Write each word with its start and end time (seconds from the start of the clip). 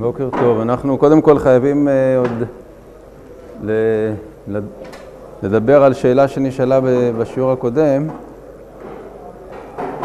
בוקר 0.00 0.28
טוב. 0.40 0.60
אנחנו 0.60 0.98
קודם 0.98 1.20
כל 1.20 1.38
חייבים 1.38 1.88
uh, 1.88 1.90
עוד 2.18 2.48
ל, 3.62 3.70
ל, 4.48 4.58
לדבר 5.42 5.84
על 5.84 5.92
שאלה 5.92 6.28
שנשאלה 6.28 6.80
בשיעור 7.18 7.52
הקודם, 7.52 8.08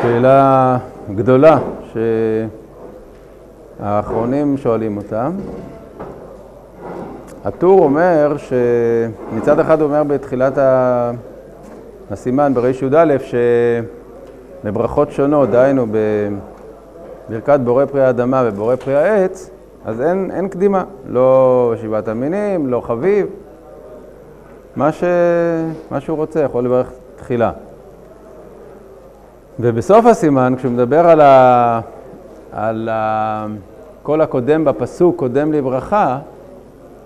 שאלה 0.02 0.78
גדולה 1.16 1.60
שהאחרונים 3.80 4.58
שואלים 4.58 4.98
אותה. 4.98 5.30
הטור 7.46 7.84
אומר 7.84 8.36
שמצד 8.38 9.60
אחד 9.60 9.82
אומר 9.82 10.04
בתחילת 10.04 10.58
הסימן 12.12 12.54
בריש 12.54 12.82
י"א 12.82 13.16
שבברכות 14.64 15.12
שונות, 15.12 15.50
דהיינו 15.50 15.86
בברכת 17.30 17.60
בורא 17.60 17.86
פרי 17.86 18.06
האדמה 18.06 18.44
ובורא 18.46 18.76
פרי 18.76 18.96
העץ, 18.96 19.50
אז 19.86 20.02
אין, 20.02 20.32
אין 20.32 20.48
קדימה, 20.50 20.84
לא 21.08 21.74
שבעת 21.82 22.08
המינים, 22.08 22.68
לא 22.68 22.82
חביב, 22.82 23.28
מה, 24.76 24.92
ש... 24.92 25.04
מה 25.92 26.00
שהוא 26.00 26.18
רוצה, 26.18 26.40
יכול 26.40 26.66
לברך 26.66 26.92
תחילה. 27.16 27.52
ובסוף 29.60 30.06
הסימן, 30.06 30.54
כשהוא 30.58 30.72
מדבר 30.72 31.08
על, 31.08 31.22
ה... 31.22 31.82
על 32.52 32.90
הקול 32.92 34.22
הקודם 34.22 34.66
בפסוק, 34.66 35.16
קודם 35.16 35.54
לברכה, 35.54 36.20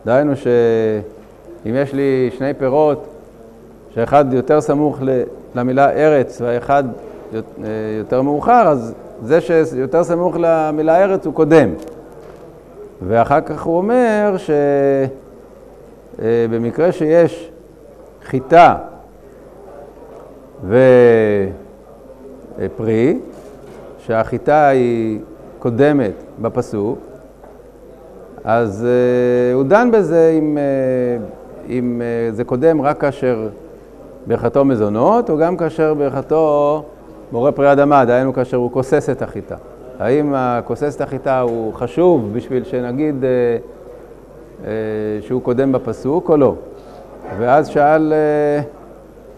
דהיינו 0.05 0.35
שאם 0.35 1.75
יש 1.75 1.93
לי 1.93 2.29
שני 2.37 2.53
פירות, 2.53 3.07
שאחד 3.93 4.33
יותר 4.33 4.61
סמוך 4.61 4.99
למילה 5.55 5.89
ארץ 5.89 6.41
והאחד 6.41 6.83
יותר 7.99 8.21
מאוחר, 8.21 8.67
אז 8.67 8.93
זה 9.23 9.41
שיותר 9.41 10.03
סמוך 10.03 10.35
למילה 10.39 11.03
ארץ 11.03 11.25
הוא 11.25 11.33
קודם. 11.33 11.69
ואחר 13.07 13.41
כך 13.41 13.63
הוא 13.63 13.77
אומר 13.77 14.35
שבמקרה 16.17 16.91
שיש 16.91 17.51
חיטה 18.23 18.75
ופרי, 22.57 23.19
שהחיטה 23.99 24.67
היא 24.67 25.19
קודמת 25.59 26.13
בפסוק, 26.41 26.99
אז 28.43 28.85
uh, 28.85 29.55
הוא 29.55 29.63
דן 29.63 29.91
בזה 29.91 30.35
אם, 30.37 30.57
אם 31.69 32.01
זה 32.31 32.43
קודם 32.43 32.81
רק 32.81 33.01
כאשר 33.01 33.49
ברכתו 34.27 34.65
מזונות, 34.65 35.29
או 35.29 35.37
גם 35.37 35.57
כאשר 35.57 35.93
ברכתו 35.93 36.83
בורא 37.31 37.51
פרי 37.51 37.71
אדמה, 37.71 38.05
דהיינו 38.05 38.33
כאשר 38.33 38.57
הוא 38.57 38.71
כוסס 38.71 39.09
את 39.09 39.21
החיטה. 39.21 39.55
האם 39.99 40.33
הכוסס 40.35 41.01
החיטה 41.01 41.39
הוא 41.39 41.73
חשוב 41.73 42.33
בשביל 42.33 42.63
שנגיד 42.63 43.15
uh, 43.23 44.63
uh, 44.63 44.65
שהוא 45.21 45.41
קודם 45.41 45.71
בפסוק 45.71 46.29
או 46.29 46.37
לא? 46.37 46.55
ואז 47.37 47.67
שאל 47.67 48.13
uh, 48.13 48.65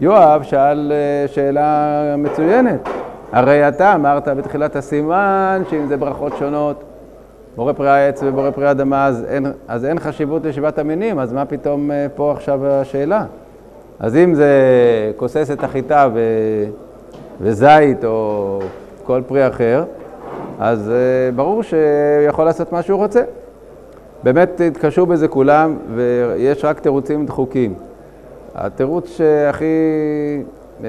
יואב, 0.00 0.42
שאל 0.42 0.92
uh, 0.92 1.32
שאלה 1.32 2.14
מצוינת. 2.18 2.88
הרי 3.32 3.68
אתה 3.68 3.94
אמרת 3.94 4.28
בתחילת 4.28 4.76
הסימן 4.76 5.62
שאם 5.70 5.86
זה 5.86 5.96
ברכות 5.96 6.32
שונות, 6.38 6.82
בורא 7.56 7.72
פרי 7.72 7.90
העץ 7.90 8.22
ובורא 8.24 8.50
פרי 8.50 8.70
אדמה, 8.70 9.06
אז 9.06 9.26
אז 9.68 9.84
אין 9.84 9.98
חשיבות 9.98 10.44
לשבעת 10.44 10.78
המינים, 10.78 11.18
אז 11.18 11.32
מה 11.32 11.44
פתאום 11.44 11.90
uh, 11.90 11.94
פה 12.16 12.32
עכשיו 12.32 12.66
השאלה? 12.66 13.24
אז 14.00 14.16
אם 14.16 14.34
זה 14.34 14.52
כוסס 15.16 15.50
את 15.52 15.64
החיטה 15.64 16.08
ו... 16.14 16.20
וזית 17.40 18.04
או 18.04 18.58
כל 19.04 19.22
פרי 19.26 19.48
אחר, 19.48 19.84
אז 20.64 20.88
uh, 20.88 21.34
ברור 21.36 21.62
שהוא 21.62 21.80
יכול 22.28 22.44
לעשות 22.44 22.72
מה 22.72 22.82
שהוא 22.82 22.98
רוצה. 22.98 23.22
באמת 24.22 24.60
התקשרו 24.60 25.06
בזה 25.06 25.28
כולם, 25.28 25.76
ויש 25.94 26.64
רק 26.64 26.80
תירוצים 26.80 27.26
דחוקים. 27.26 27.74
התירוץ 28.54 29.08
שהכי, 29.08 29.64
uh, 30.80 30.84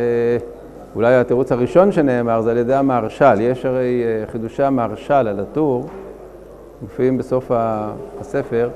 אולי 0.96 1.16
התירוץ 1.16 1.52
הראשון 1.52 1.92
שנאמר 1.92 2.42
זה 2.42 2.52
על 2.52 2.58
ידי 2.58 2.74
המהרש"ל. 2.74 3.42
יש 3.42 3.66
הרי 3.66 4.04
uh, 4.04 4.32
חידושי 4.32 4.64
המהרש"ל 4.64 5.14
על 5.14 5.40
הטור, 5.40 5.86
מופיעים 6.82 7.18
בסוף 7.18 7.52
הספר. 8.22 8.70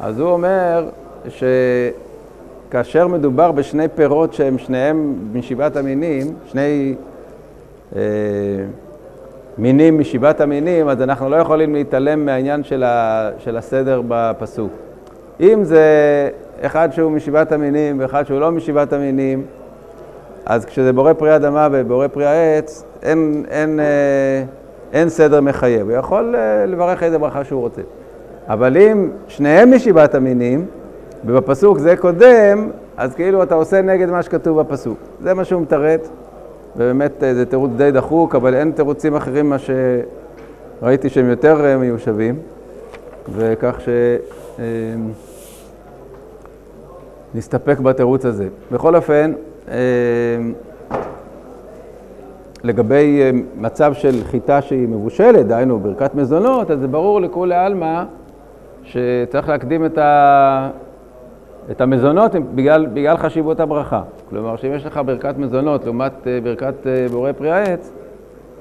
אז 0.00 0.20
הוא 0.20 0.30
אומר 0.30 0.88
שכאשר 2.68 3.06
מדובר 3.06 3.52
בשני 3.52 3.88
פירות 3.88 4.34
שהם 4.34 4.58
שניהם 4.58 5.16
משבעת 5.32 5.76
המינים, 5.76 6.34
שני... 6.46 6.94
Uh, 7.92 7.96
מינים 9.58 9.98
משבעת 9.98 10.40
המינים, 10.40 10.88
אז 10.88 11.02
אנחנו 11.02 11.30
לא 11.30 11.36
יכולים 11.36 11.74
להתעלם 11.74 12.26
מהעניין 12.26 12.64
של, 12.64 12.82
ה, 12.82 13.30
של 13.38 13.56
הסדר 13.56 14.02
בפסוק. 14.08 14.72
אם 15.40 15.64
זה 15.64 15.84
אחד 16.60 16.88
שהוא 16.92 17.12
משבעת 17.12 17.52
המינים 17.52 18.00
ואחד 18.00 18.26
שהוא 18.26 18.40
לא 18.40 18.52
משבעת 18.52 18.92
המינים, 18.92 19.44
אז 20.46 20.64
כשזה 20.64 20.92
בורא 20.92 21.12
פרי 21.12 21.36
אדמה 21.36 21.68
ובורא 21.72 22.08
פרי 22.08 22.26
העץ, 22.26 22.84
אין, 23.02 23.44
אין, 23.50 23.80
אה, 23.80 24.44
אין 24.92 25.08
סדר 25.08 25.40
מחייב. 25.40 25.90
הוא 25.90 25.98
יכול 25.98 26.34
אה, 26.36 26.66
לברך 26.66 27.02
איזה 27.02 27.18
ברכה 27.18 27.44
שהוא 27.44 27.60
רוצה. 27.60 27.82
אבל 28.48 28.76
אם 28.76 29.10
שניהם 29.28 29.74
משבעת 29.74 30.14
המינים, 30.14 30.66
ובפסוק 31.24 31.78
זה 31.78 31.96
קודם, 31.96 32.70
אז 32.96 33.14
כאילו 33.14 33.42
אתה 33.42 33.54
עושה 33.54 33.82
נגד 33.82 34.10
מה 34.10 34.22
שכתוב 34.22 34.60
בפסוק. 34.60 34.98
זה 35.20 35.34
מה 35.34 35.44
שהוא 35.44 35.62
מתרץ. 35.62 36.10
ובאמת 36.76 37.22
אה, 37.22 37.34
זה 37.34 37.46
תירוץ 37.46 37.70
די 37.76 37.90
דחוק, 37.90 38.34
אבל 38.34 38.54
אין 38.54 38.70
תירוצים 38.70 39.16
אחרים 39.16 39.50
מה 39.50 39.56
שראיתי 39.58 41.08
שהם 41.08 41.30
יותר 41.30 41.64
אה, 41.64 41.76
מיושבים, 41.76 42.38
וכך 43.32 43.80
שנסתפק 47.34 47.76
אה, 47.78 47.82
בתירוץ 47.82 48.24
הזה. 48.24 48.48
בכל 48.72 48.96
אופן, 48.96 49.32
לגבי 52.64 53.32
מצב 53.56 53.94
של 53.94 54.24
חיטה 54.24 54.62
שהיא 54.62 54.88
מבושלת, 54.88 55.46
דהיינו 55.46 55.78
ברכת 55.78 56.14
מזונות, 56.14 56.70
אז 56.70 56.80
זה 56.80 56.88
ברור 56.88 57.20
לכולי 57.20 57.54
עלמא 57.54 58.04
שצריך 58.84 59.48
להקדים 59.48 59.86
את 59.86 59.98
ה... 59.98 60.70
את 61.70 61.80
המזונות 61.80 62.32
בגלל, 62.54 62.86
בגלל 62.86 63.16
חשיבות 63.16 63.60
הברכה. 63.60 64.02
כלומר, 64.30 64.56
שאם 64.56 64.74
יש 64.74 64.86
לך 64.86 65.00
ברכת 65.06 65.38
מזונות 65.38 65.84
לעומת 65.84 66.12
אה, 66.26 66.38
ברכת 66.42 66.74
אה, 66.86 67.06
בורא 67.10 67.32
פרי 67.32 67.50
העץ, 67.50 67.92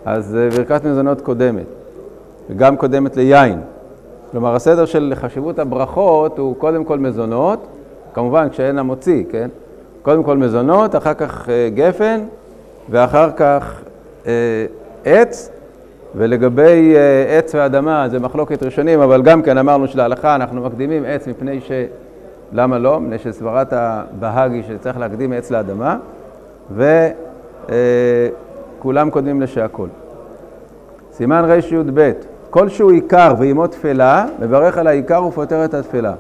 אז 0.06 0.36
אה, 0.36 0.50
ברכת 0.50 0.86
מזונות 0.86 1.22
קודמת, 1.22 1.66
וגם 2.50 2.78
קודמת 2.78 3.18
ליין. 3.18 3.62
כלומר, 4.32 4.56
הסדר 4.56 4.86
של 4.86 5.14
חשיבות 5.16 5.60
הברכות 5.60 6.40
הוא 6.40 6.56
קודם 6.56 6.84
כל 6.84 7.00
מזונות, 7.00 7.68
כמובן 8.14 8.50
כשאין 8.50 8.78
המוציא, 8.78 9.24
כן? 9.32 9.50
קודם 10.02 10.24
כל 10.24 10.38
מזונות, 10.38 10.96
אחר 10.96 11.14
כך 11.14 11.50
גפן, 11.74 12.20
ואחר 12.90 13.32
כך 13.32 13.82
עץ, 15.06 15.52
ולגבי 16.16 16.96
עץ 17.30 17.56
ואדמה 17.56 18.10
זה 18.10 18.20
מחלוקת 18.20 18.64
ראשונים, 18.64 19.00
אבל 19.02 19.22
גם 19.22 19.42
כן 19.42 19.58
אמרנו 19.58 19.88
שלהלכה 19.88 20.36
אנחנו 20.36 20.62
מקדימים 20.62 21.04
עץ 21.06 21.28
מפני 21.28 21.62
ש... 21.62 21.72
למה 22.54 22.78
לא? 22.78 23.00
מפני 23.00 23.18
שסברת 23.20 23.74
הבהאג 23.74 24.52
היא 24.52 24.64
שצריך 24.64 24.98
להקדים 24.98 25.34
עץ 25.34 25.52
לאדמה, 25.52 25.98
וכולם 28.82 29.10
קודמים 29.10 29.42
לשהכול. 29.42 29.90
סימן 31.12 31.46
רי"ב, 31.46 32.12
כלשהו 32.50 32.90
עיקר 32.90 33.34
ועימו 33.38 33.68
תפלה, 33.68 34.26
מברך 34.40 34.78
על 34.78 34.88
העיקר 34.88 35.24
ופותר 35.24 35.66
את 35.66 35.74
התפלה. 35.74 36.14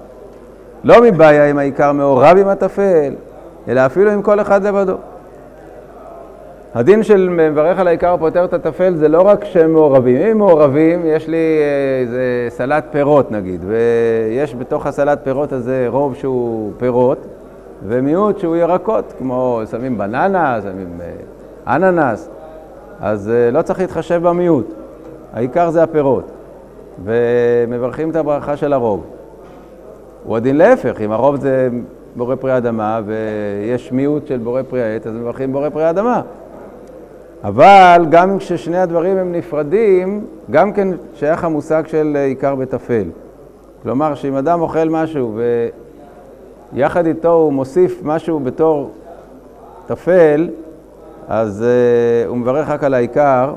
לא 0.84 1.02
מבעיה 1.02 1.52
אם 1.52 1.58
העיקר 1.58 1.91
מעורב 1.91 2.38
עם 2.38 2.47
הטפל, 2.47 3.13
אלא 3.68 3.86
אפילו 3.86 4.12
עם 4.12 4.22
כל 4.22 4.40
אחד 4.40 4.63
לבדו. 4.63 4.96
הדין 6.75 7.03
של 7.03 7.30
מברך 7.30 7.80
על 7.80 7.88
העיקר 7.88 8.16
ופותר 8.16 8.46
את 8.46 8.53
הטפל 8.53 8.96
זה 8.96 9.08
לא 9.08 9.22
רק 9.22 9.46
שהם 9.46 9.74
מעורבים. 9.74 10.18
אם 10.18 10.38
מעורבים, 10.38 11.02
יש 11.06 11.28
לי 11.28 11.38
אה, 11.38 12.02
איזה 12.02 12.47
סלט 12.50 12.86
פירות 12.91 13.31
נגיד, 13.31 13.62
ויש 13.68 14.56
בתוך 14.56 14.86
הסלט 14.86 15.19
פירות 15.24 15.51
הזה 15.51 15.86
רוב 15.89 16.16
שהוא 16.16 16.72
פירות, 16.77 17.27
ומיעוט 17.88 18.39
שהוא 18.39 18.56
ירקות, 18.56 19.13
כמו 19.18 19.62
שמים 19.72 19.98
בננה, 19.98 20.60
שמים 20.62 21.00
אה, 21.01 21.75
אננס, 21.75 22.30
אז 23.01 23.30
אה, 23.30 23.51
לא 23.51 23.62
צריך 23.62 23.80
להתחשב 23.80 24.21
במיעוט. 24.24 24.74
העיקר 25.33 25.69
זה 25.69 25.83
הפירות, 25.83 26.31
ומברכים 27.04 28.10
את 28.10 28.16
הברכה 28.16 28.57
של 28.57 28.74
הרוב. 28.74 29.04
הוא 30.24 30.38
הדין 30.38 30.57
להפך, 30.57 31.01
אם 31.01 31.12
הרוב 31.12 31.36
זה 31.36 31.69
בורא 32.16 32.36
פרי 32.36 32.57
אדמה 32.57 33.01
ויש 33.06 33.92
מיעוט 33.92 34.28
של 34.28 34.38
בורא 34.38 34.62
פרי 34.69 34.83
העט, 34.83 35.07
אז 35.07 35.13
מברכים 35.13 35.51
בורא 35.51 35.69
פרי 35.69 35.89
אדמה. 35.89 36.21
אבל 37.45 38.06
גם 38.09 38.38
כששני 38.38 38.77
הדברים 38.77 39.18
הם 39.18 39.31
נפרדים, 39.31 40.25
גם 40.51 40.74
כן 40.74 40.88
שייך 41.15 41.44
המושג 41.44 41.83
של 41.88 42.18
עיקר 42.27 42.56
וטפל. 42.59 43.03
כלומר, 43.83 44.15
שאם 44.15 44.36
אדם 44.36 44.62
אוכל 44.62 44.89
משהו 44.89 45.39
ויחד 46.74 47.06
איתו 47.06 47.31
הוא 47.31 47.53
מוסיף 47.53 48.00
משהו 48.03 48.39
בתור 48.39 48.92
טפל, 49.86 50.50
אז 51.27 51.65
uh, 51.65 52.27
הוא 52.27 52.38
מברך 52.38 52.69
רק 52.69 52.83
על 52.83 52.94
העיקר, 52.94 53.53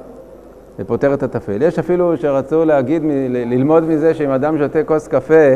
זה 0.78 0.84
פותר 0.84 1.14
את 1.14 1.22
הטפל. 1.22 1.62
יש 1.62 1.78
אפילו 1.78 2.16
שרצו 2.16 2.64
להגיד, 2.64 3.02
ללמוד 3.30 3.84
מזה 3.84 4.14
שאם 4.14 4.30
אדם 4.30 4.58
שותה 4.58 4.84
כוס 4.84 5.08
קפה 5.08 5.54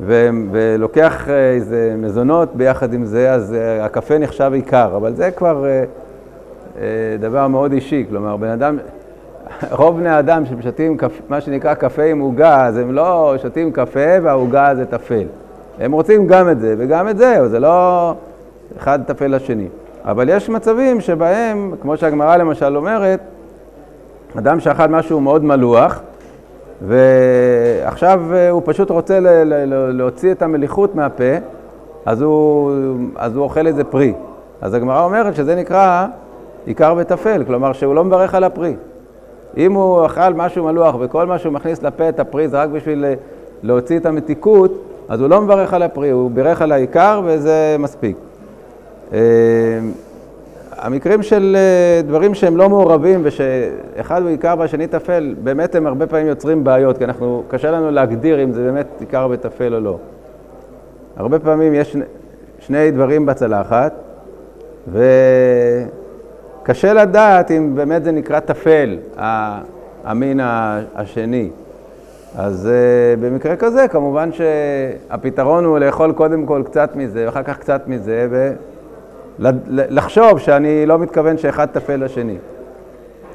ו- 0.00 0.28
ולוקח 0.50 1.28
אה, 1.28 1.50
איזה 1.50 1.94
מזונות 1.98 2.56
ביחד 2.56 2.92
עם 2.92 3.04
זה, 3.04 3.32
אז 3.32 3.54
אה, 3.54 3.84
הקפה 3.84 4.18
נחשב 4.18 4.50
עיקר, 4.54 4.96
אבל 4.96 5.14
זה 5.14 5.30
כבר 5.30 5.66
אה, 5.66 5.84
דבר 7.20 7.48
מאוד 7.48 7.72
אישי, 7.72 8.06
כלומר, 8.08 8.36
בן 8.36 8.48
אדם, 8.48 8.78
רוב 9.70 9.96
בני 9.96 10.08
האדם 10.08 10.42
ששותים 10.46 10.96
מה 11.28 11.40
שנקרא 11.40 11.74
קפה 11.74 12.02
עם 12.02 12.20
עוגה, 12.20 12.66
אז 12.66 12.76
הם 12.76 12.92
לא 12.92 13.34
שותים 13.42 13.72
קפה 13.72 14.00
והעוגה 14.22 14.74
זה 14.74 14.86
טפל. 14.86 15.24
הם 15.80 15.92
רוצים 15.92 16.26
גם 16.26 16.50
את 16.50 16.60
זה 16.60 16.74
וגם 16.78 17.08
את 17.08 17.18
זה, 17.18 17.48
זה 17.48 17.60
לא 17.60 18.14
אחד 18.78 18.98
טפל 19.06 19.26
לשני. 19.36 19.68
אבל 20.04 20.28
יש 20.28 20.48
מצבים 20.48 21.00
שבהם, 21.00 21.72
כמו 21.82 21.96
שהגמרא 21.96 22.36
למשל 22.36 22.76
אומרת, 22.76 23.20
אדם 24.38 24.60
שאכל 24.60 24.86
משהו 24.86 25.20
מאוד 25.20 25.44
מלוח, 25.44 26.02
ועכשיו 26.86 28.22
הוא 28.50 28.62
פשוט 28.64 28.90
רוצה 28.90 29.18
להוציא 29.92 30.32
את 30.32 30.42
המליחות 30.42 30.94
מהפה, 30.94 31.34
אז 32.06 32.22
הוא, 32.22 32.72
אז 33.16 33.36
הוא 33.36 33.44
אוכל 33.44 33.66
איזה 33.66 33.84
פרי. 33.84 34.14
אז 34.60 34.74
הגמרא 34.74 35.04
אומרת 35.04 35.34
שזה 35.34 35.54
נקרא 35.54 36.06
עיקר 36.66 36.94
וטפל, 36.98 37.44
כלומר 37.46 37.72
שהוא 37.72 37.94
לא 37.94 38.04
מברך 38.04 38.34
על 38.34 38.44
הפרי. 38.44 38.76
אם 39.56 39.72
הוא 39.72 40.06
אכל 40.06 40.34
משהו 40.34 40.64
מלוח 40.64 40.96
וכל 41.00 41.26
מה 41.26 41.38
שהוא 41.38 41.52
מכניס 41.52 41.82
לפה 41.82 42.08
את 42.08 42.20
הפרי 42.20 42.48
זה 42.48 42.62
רק 42.62 42.68
בשביל 42.68 43.04
להוציא 43.62 43.98
את 43.98 44.06
המתיקות, 44.06 44.82
אז 45.08 45.20
הוא 45.20 45.28
לא 45.28 45.40
מברך 45.40 45.74
על 45.74 45.82
הפרי, 45.82 46.10
הוא 46.10 46.30
בירך 46.30 46.62
על 46.62 46.72
העיקר 46.72 47.22
וזה 47.24 47.76
מספיק. 47.78 48.16
אה, 49.12 49.18
המקרים 50.76 51.22
של 51.22 51.56
אה, 51.58 52.02
דברים 52.02 52.34
שהם 52.34 52.56
לא 52.56 52.68
מעורבים 52.68 53.20
ושאחד 53.24 54.22
הוא 54.22 54.30
עיקר 54.30 54.54
והשני 54.58 54.86
טפל, 54.86 55.34
באמת 55.42 55.74
הם 55.74 55.86
הרבה 55.86 56.06
פעמים 56.06 56.26
יוצרים 56.26 56.64
בעיות, 56.64 56.98
כי 56.98 57.04
אנחנו, 57.04 57.42
קשה 57.48 57.70
לנו 57.70 57.90
להגדיר 57.90 58.42
אם 58.42 58.52
זה 58.52 58.62
באמת 58.62 58.86
עיקר 59.00 59.28
וטפל 59.30 59.74
או 59.74 59.80
לא. 59.80 59.98
הרבה 61.16 61.38
פעמים 61.38 61.74
יש 61.74 61.96
שני, 62.58 62.90
דברים 62.90 63.26
בצלחת, 63.26 63.92
וקשה 66.66 66.92
לדעת 66.92 67.50
אם 67.50 67.74
באמת 67.74 68.04
זה 68.04 68.12
נקרא 68.12 68.40
טפל, 68.40 68.96
המין 70.04 70.40
השני. 70.94 71.48
אז 72.36 72.68
uh, 72.68 73.20
במקרה 73.20 73.56
כזה, 73.56 73.88
כמובן 73.88 74.30
שהפתרון 74.32 75.64
הוא 75.64 75.78
לאכול 75.78 76.12
קודם 76.12 76.46
כל 76.46 76.62
קצת 76.64 76.96
מזה, 76.96 77.26
ואחר 77.26 77.42
כך 77.42 77.58
קצת 77.58 77.82
מזה, 77.86 78.28
ולחשוב 79.38 80.38
שאני 80.38 80.86
לא 80.86 80.98
מתכוון 80.98 81.38
שאחד 81.38 81.66
טפל 81.66 82.04
לשני. 82.04 82.36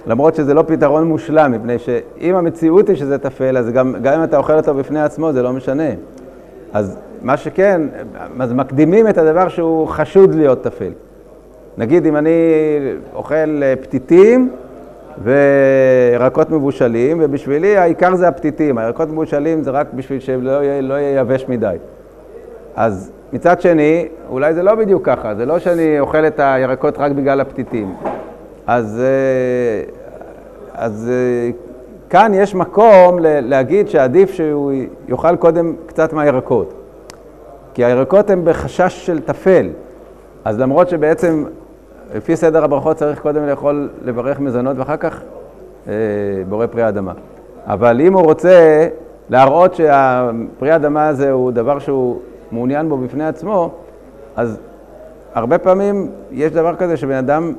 למרות 0.07 0.35
שזה 0.35 0.53
לא 0.53 0.63
פתרון 0.67 1.07
מושלם, 1.07 1.51
מפני 1.51 1.79
שאם 1.79 2.35
המציאות 2.35 2.89
היא 2.89 2.95
שזה 2.95 3.17
טפל, 3.17 3.57
אז 3.57 3.69
גם, 3.69 3.95
גם 4.01 4.13
אם 4.13 4.23
אתה 4.23 4.37
אוכל 4.37 4.57
אותו 4.57 4.73
בפני 4.73 5.01
עצמו, 5.01 5.33
זה 5.33 5.43
לא 5.43 5.53
משנה. 5.53 5.89
אז 6.73 6.97
מה 7.21 7.37
שכן, 7.37 7.81
אז 8.39 8.53
מקדימים 8.53 9.07
את 9.07 9.17
הדבר 9.17 9.47
שהוא 9.47 9.87
חשוד 9.87 10.35
להיות 10.35 10.63
טפל. 10.63 10.91
נגיד, 11.77 12.05
אם 12.05 12.15
אני 12.17 12.31
אוכל 13.13 13.63
אה, 13.63 13.73
פתיתים, 13.81 14.51
וירקות 15.23 16.49
מבושלים, 16.49 17.17
ובשבילי 17.21 17.77
העיקר 17.77 18.15
זה 18.15 18.27
הפתיתים, 18.27 18.77
הירקות 18.77 19.09
מבושלים 19.09 19.61
זה 19.63 19.71
רק 19.71 19.87
בשביל 19.93 20.19
שלא 20.19 20.63
יהיה, 20.63 20.81
לא 20.81 20.93
יהיה 20.93 21.19
יבש 21.19 21.45
מדי. 21.47 21.75
אז 22.75 23.11
מצד 23.33 23.61
שני, 23.61 24.07
אולי 24.29 24.53
זה 24.53 24.63
לא 24.63 24.75
בדיוק 24.75 25.05
ככה, 25.05 25.35
זה 25.35 25.45
לא 25.45 25.59
שאני 25.59 25.99
אוכל 25.99 26.27
את 26.27 26.39
הירקות 26.39 26.97
רק 26.97 27.11
בגלל 27.11 27.41
הפתיתים. 27.41 27.95
אז, 28.67 29.01
אה, 29.01 29.83
אז 30.73 31.11
אה, 31.13 31.51
כאן 32.09 32.31
יש 32.33 32.55
מקום 32.55 33.17
להגיד 33.21 33.89
שעדיף 33.89 34.31
שהוא 34.31 34.71
יאכל 35.07 35.35
קודם 35.35 35.73
קצת 35.85 36.13
מהירקות. 36.13 36.73
כי 37.73 37.85
הירקות 37.85 38.29
הם 38.29 38.41
בחשש 38.45 39.05
של 39.05 39.21
טפל. 39.21 39.69
אז 40.45 40.59
למרות 40.59 40.89
שבעצם 40.89 41.43
לפי 42.15 42.35
סדר 42.35 42.63
הברכות 42.63 42.97
צריך 42.97 43.19
קודם 43.19 43.45
לאכול, 43.45 43.89
לברך 44.05 44.39
מזונות 44.39 44.77
ואחר 44.77 44.97
כך 44.97 45.21
אה, 45.87 45.93
בורא 46.49 46.65
פרי 46.65 46.83
האדמה. 46.83 47.13
אבל 47.65 48.01
אם 48.01 48.13
הוא 48.13 48.23
רוצה 48.23 48.87
להראות 49.29 49.75
שהפרי 49.75 50.71
האדמה 50.71 51.07
הזה 51.07 51.31
הוא 51.31 51.51
דבר 51.51 51.79
שהוא 51.79 52.19
מעוניין 52.51 52.89
בו 52.89 52.97
בפני 52.97 53.25
עצמו, 53.25 53.71
אז 54.35 54.59
הרבה 55.33 55.57
פעמים 55.57 56.11
יש 56.31 56.51
דבר 56.51 56.75
כזה 56.75 56.97
שבן 56.97 57.15
אדם 57.15 57.53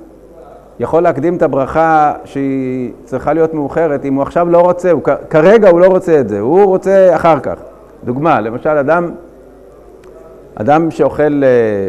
יכול 0.81 1.03
להקדים 1.03 1.37
את 1.37 1.43
הברכה 1.43 2.13
שהיא 2.25 2.93
צריכה 3.05 3.33
להיות 3.33 3.55
מאוחרת, 3.55 4.05
אם 4.05 4.15
הוא 4.15 4.23
עכשיו 4.23 4.49
לא 4.51 4.59
רוצה, 4.59 4.91
הוא, 4.91 5.03
כרגע 5.31 5.69
הוא 5.69 5.81
לא 5.81 5.87
רוצה 5.87 6.21
את 6.21 6.29
זה, 6.29 6.41
הוא 6.41 6.65
רוצה 6.65 7.17
אחר 7.17 7.41
כך. 7.41 7.57
דוגמה, 8.05 8.41
למשל 8.41 8.69
אדם, 8.69 9.11
אדם 10.55 10.91
שאוכל 10.91 11.43
אה, 11.45 11.89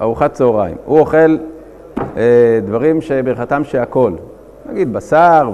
ארוחת 0.00 0.32
צהריים, 0.32 0.76
הוא 0.84 0.98
אוכל 0.98 1.36
דברים 2.64 3.00
שברכתם 3.00 3.64
שהכל. 3.64 4.12
נגיד 4.70 4.92
בשר 4.92 5.50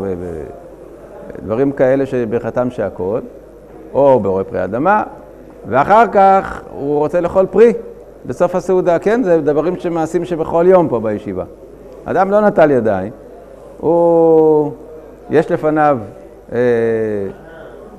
ודברים 1.42 1.72
כאלה 1.72 2.06
שברכתם 2.06 2.70
שהכל, 2.70 3.20
או 3.94 4.20
בורא 4.20 4.42
פרי 4.42 4.64
אדמה, 4.64 5.02
ואחר 5.68 6.04
כך 6.12 6.62
הוא 6.72 6.98
רוצה 6.98 7.20
לאכול 7.20 7.46
פרי 7.46 7.72
בסוף 8.26 8.54
הסעודה. 8.54 8.98
כן, 8.98 9.22
זה 9.22 9.40
דברים 9.40 9.76
שמעשים 9.76 10.24
שבכל 10.24 10.64
יום 10.68 10.88
פה 10.88 11.00
בישיבה. 11.00 11.44
אדם 12.04 12.30
לא 12.30 12.40
נטל 12.40 12.70
ידיים, 12.70 13.12
הוא, 13.80 14.72
יש 15.30 15.50
לפניו 15.50 15.98
אה, 16.52 16.58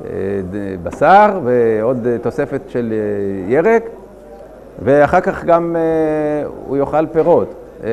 אה, 0.06 0.10
בשר 0.84 1.40
ועוד 1.44 2.08
תוספת 2.22 2.62
של 2.68 2.94
אה, 2.94 3.52
ירק, 3.54 3.84
ואחר 4.84 5.22
כך 5.22 5.46
גם 5.46 5.76
אה, 5.76 6.48
הוא 6.68 6.78
יאכל 6.78 7.06
פירות. 7.08 7.54
אה, 7.84 7.90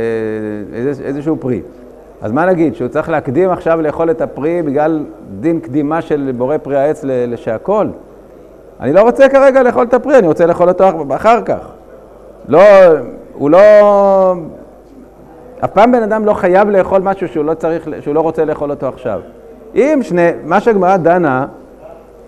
איזשהו 1.04 1.36
פרי. 1.40 1.62
אז 2.22 2.32
מה 2.32 2.46
נגיד, 2.46 2.74
שהוא 2.74 2.88
צריך 2.88 3.08
להקדים 3.08 3.50
עכשיו 3.50 3.80
לאכול 3.80 4.10
את 4.10 4.20
הפרי 4.20 4.62
בגלל 4.62 5.04
דין 5.40 5.60
קדימה 5.60 6.02
של 6.02 6.32
בורא 6.36 6.56
פרי 6.58 6.76
העץ 6.76 7.00
לשהכול? 7.04 7.88
אני 8.80 8.92
לא 8.92 9.02
רוצה 9.02 9.28
כרגע 9.28 9.62
לאכול 9.62 9.82
את 9.82 9.94
הפרי, 9.94 10.18
אני 10.18 10.26
רוצה 10.26 10.46
לאכול 10.46 10.68
אותו 10.68 10.84
אחר 11.14 11.42
כך. 11.42 11.72
לא, 12.48 12.60
הוא 13.34 13.50
לא... 13.50 13.60
אף 15.64 15.70
פעם 15.70 15.92
בן 15.92 16.02
אדם 16.02 16.24
לא 16.24 16.34
חייב 16.34 16.68
לאכול 16.68 17.02
משהו 17.02 17.28
שהוא 17.28 17.44
לא, 17.44 17.54
צריך, 17.54 17.88
שהוא 18.00 18.14
לא 18.14 18.20
רוצה 18.20 18.44
לאכול 18.44 18.70
אותו 18.70 18.88
עכשיו. 18.88 19.20
אם 19.74 19.98
שני, 20.02 20.28
מה 20.44 20.60
שהגמרא 20.60 20.96
דנה 20.96 21.46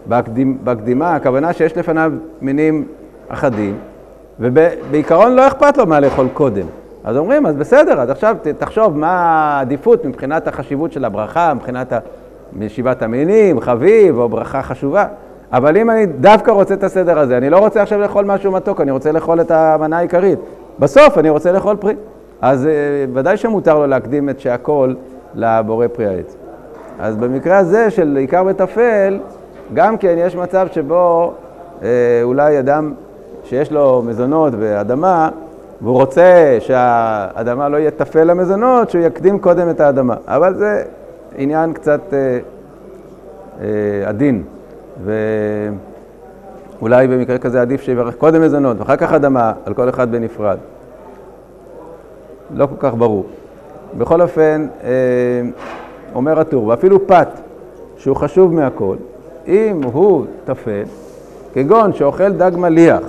בהקדימה, 0.06 0.55
בהקדימה, 0.64 1.14
הכוונה 1.14 1.52
שיש 1.52 1.76
לפניו 1.76 2.12
מינים 2.40 2.87
אחדים, 3.28 3.76
ובעיקרון 4.40 5.35
לא 5.35 5.47
אכפת 5.47 5.78
לו 5.78 5.87
מה 5.87 6.00
לאכול 6.00 6.28
קודם. 6.33 6.66
אז 7.07 7.17
אומרים, 7.17 7.47
אז 7.47 7.57
בסדר, 7.57 8.01
אז 8.01 8.11
עכשיו 8.11 8.37
תחשוב 8.59 8.99
מה 8.99 9.11
העדיפות 9.11 10.05
מבחינת 10.05 10.49
החשיבות 10.49 10.93
של 10.93 11.05
הברכה, 11.05 11.55
מבחינת 11.55 11.93
ישיבת 12.61 13.03
המינים, 13.03 13.61
חביב 13.61 14.19
או 14.19 14.29
ברכה 14.29 14.63
חשובה. 14.63 15.07
אבל 15.53 15.77
אם 15.77 15.91
אני 15.91 16.07
דווקא 16.07 16.51
רוצה 16.51 16.75
את 16.75 16.85
הסדר 16.85 17.19
הזה, 17.19 17.37
אני 17.37 17.51
לא 17.51 17.59
רוצה 17.59 17.83
עכשיו 17.83 18.01
לאכול 18.01 18.25
משהו 18.25 18.53
מתוק, 18.53 18.81
אני 18.81 18.91
רוצה 18.91 19.13
לאכול 19.13 19.41
את 19.41 19.51
המנה 19.51 19.99
העיקרית. 19.99 20.39
בסוף 20.79 21.19
אני 21.19 21.31
רוצה 21.31 21.53
לאכול 21.53 21.77
פרי. 21.77 21.95
אז 22.41 22.65
uh, 22.65 22.69
ודאי 23.15 23.37
שמותר 23.37 23.79
לו 23.79 23.87
להקדים 23.87 24.29
את 24.29 24.41
שהכל 24.41 24.95
לבורא 25.35 25.87
פרי 25.89 26.07
העץ. 26.07 26.37
אז 26.99 27.17
במקרה 27.17 27.59
הזה 27.59 27.91
של 27.91 28.17
עיקר 28.21 28.45
וטפל, 28.47 29.19
גם 29.75 29.99
כן 29.99 30.15
יש 30.19 30.37
מצב 30.37 30.67
שבו 30.73 31.33
uh, 31.81 31.85
אולי 32.23 32.59
אדם 32.59 32.93
שיש 33.45 33.73
לו 33.73 34.03
מזונות 34.07 34.53
ואדמה, 34.59 35.29
והוא 35.80 35.95
רוצה 35.97 36.56
שהאדמה 36.61 37.68
לא 37.68 37.76
יהיה 37.76 37.90
טפל 37.90 38.25
למזונות, 38.25 38.90
שהוא 38.90 39.04
יקדים 39.04 39.38
קודם 39.38 39.71
את 39.71 39.80
האדמה. 39.80 40.14
אבל 40.26 40.54
זה 40.54 40.83
עניין 41.37 41.73
קצת 41.73 42.00
אה, 42.12 42.38
אה, 43.61 44.09
עדין, 44.09 44.42
ואולי 46.80 47.09
במקרה 47.09 47.38
כזה 47.38 47.61
עדיף 47.61 47.83
שיברך 47.83 48.16
קודם 48.16 48.42
מזונות 48.42 48.76
ואחר 48.80 48.97
כך 48.97 49.12
אדמה, 49.12 49.52
על 49.64 49.75
כל 49.75 49.88
אחד 49.88 50.12
בנפרד. 50.12 50.59
לא 52.54 52.66
כל 52.66 52.76
כך 52.78 52.95
ברור. 52.95 53.26
בכל 53.99 54.21
אופן, 54.23 54.66
אה, 54.85 54.90
אומר 56.14 56.40
הטור, 56.40 56.66
ואפילו 56.66 57.06
פת, 57.06 57.28
שהוא 57.97 58.16
חשוב 58.16 58.54
מהכל, 58.54 58.97
אם 59.47 59.80
הוא 59.92 60.25
טפל, 60.45 60.83
כגון 61.54 61.92
שאוכל 61.92 62.33
דג 62.33 62.50
מליח, 62.56 63.02